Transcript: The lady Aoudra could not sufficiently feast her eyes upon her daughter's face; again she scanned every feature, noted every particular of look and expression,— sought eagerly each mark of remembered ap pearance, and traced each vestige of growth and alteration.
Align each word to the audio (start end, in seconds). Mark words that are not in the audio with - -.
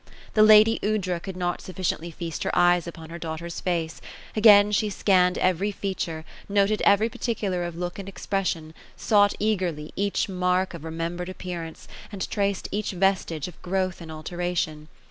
The 0.33 0.41
lady 0.41 0.79
Aoudra 0.81 1.19
could 1.19 1.37
not 1.37 1.61
sufficiently 1.61 2.09
feast 2.09 2.41
her 2.41 2.49
eyes 2.57 2.87
upon 2.87 3.11
her 3.11 3.19
daughter's 3.19 3.59
face; 3.61 4.01
again 4.35 4.71
she 4.71 4.89
scanned 4.89 5.37
every 5.37 5.69
feature, 5.71 6.25
noted 6.49 6.81
every 6.85 7.07
particular 7.07 7.63
of 7.63 7.75
look 7.77 7.99
and 7.99 8.09
expression,— 8.09 8.73
sought 9.07 9.35
eagerly 9.37 9.91
each 9.95 10.27
mark 10.27 10.73
of 10.73 10.83
remembered 10.83 11.29
ap 11.29 11.37
pearance, 11.37 11.87
and 12.11 12.27
traced 12.31 12.67
each 12.71 12.93
vestige 12.93 13.47
of 13.47 13.61
growth 13.61 14.01
and 14.01 14.11
alteration. 14.11 14.87